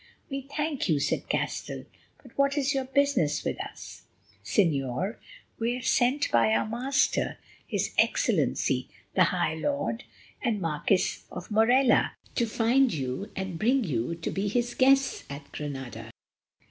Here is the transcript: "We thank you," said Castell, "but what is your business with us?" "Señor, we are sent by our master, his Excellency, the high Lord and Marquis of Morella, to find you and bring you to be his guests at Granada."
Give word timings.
"We 0.31 0.47
thank 0.57 0.89
you," 0.89 0.99
said 0.99 1.29
Castell, 1.29 1.85
"but 2.23 2.35
what 2.35 2.57
is 2.57 2.73
your 2.73 2.85
business 2.85 3.43
with 3.43 3.61
us?" 3.63 4.01
"Señor, 4.43 5.17
we 5.59 5.77
are 5.77 5.81
sent 5.83 6.31
by 6.31 6.55
our 6.55 6.65
master, 6.67 7.37
his 7.67 7.93
Excellency, 7.99 8.89
the 9.13 9.25
high 9.25 9.53
Lord 9.53 10.03
and 10.41 10.59
Marquis 10.59 11.17
of 11.31 11.51
Morella, 11.51 12.13
to 12.33 12.47
find 12.47 12.91
you 12.91 13.29
and 13.35 13.59
bring 13.59 13.83
you 13.83 14.15
to 14.15 14.31
be 14.31 14.47
his 14.47 14.73
guests 14.73 15.23
at 15.29 15.51
Granada." 15.51 16.09